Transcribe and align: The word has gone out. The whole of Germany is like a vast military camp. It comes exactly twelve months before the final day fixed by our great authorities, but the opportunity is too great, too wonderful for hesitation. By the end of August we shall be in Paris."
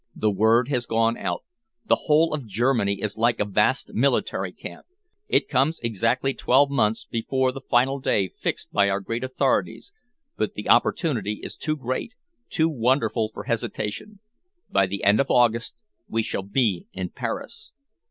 The 0.15 0.31
word 0.31 0.67
has 0.69 0.87
gone 0.87 1.15
out. 1.15 1.43
The 1.85 2.05
whole 2.07 2.33
of 2.33 2.47
Germany 2.47 3.03
is 3.03 3.19
like 3.19 3.39
a 3.39 3.45
vast 3.45 3.93
military 3.93 4.51
camp. 4.51 4.87
It 5.27 5.47
comes 5.47 5.77
exactly 5.83 6.33
twelve 6.33 6.71
months 6.71 7.05
before 7.05 7.51
the 7.51 7.61
final 7.61 7.99
day 7.99 8.29
fixed 8.29 8.71
by 8.71 8.89
our 8.89 8.99
great 8.99 9.23
authorities, 9.23 9.93
but 10.37 10.55
the 10.55 10.69
opportunity 10.69 11.41
is 11.43 11.55
too 11.55 11.75
great, 11.75 12.13
too 12.49 12.67
wonderful 12.67 13.29
for 13.31 13.43
hesitation. 13.43 14.19
By 14.71 14.87
the 14.87 15.03
end 15.03 15.19
of 15.19 15.29
August 15.29 15.75
we 16.07 16.23
shall 16.23 16.41
be 16.41 16.87
in 16.93 17.09
Paris." 17.11 17.69